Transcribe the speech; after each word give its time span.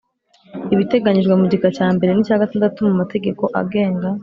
Ibiteganyijwe 0.73 1.33
mu 1.39 1.45
gika 1.51 1.67
cya 1.77 1.87
mbere 1.95 2.11
n 2.13 2.19
icya 2.21 2.41
gatandatu 2.41 2.79
mu 2.87 2.93
mategeko 3.01 3.43
agenga 3.61 4.07